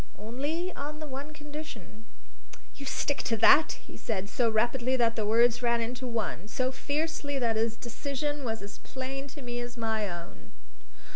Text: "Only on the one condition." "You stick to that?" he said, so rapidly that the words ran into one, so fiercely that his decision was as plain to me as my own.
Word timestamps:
"Only 0.17 0.73
on 0.75 0.99
the 0.99 1.05
one 1.05 1.31
condition." 1.31 2.05
"You 2.75 2.87
stick 2.87 3.21
to 3.21 3.37
that?" 3.37 3.73
he 3.83 3.95
said, 3.95 4.29
so 4.29 4.49
rapidly 4.49 4.95
that 4.95 5.15
the 5.15 5.27
words 5.27 5.61
ran 5.61 5.79
into 5.79 6.07
one, 6.07 6.47
so 6.47 6.71
fiercely 6.71 7.37
that 7.37 7.55
his 7.55 7.75
decision 7.75 8.43
was 8.43 8.63
as 8.63 8.79
plain 8.79 9.27
to 9.27 9.43
me 9.43 9.59
as 9.59 9.77
my 9.77 10.09
own. 10.09 10.53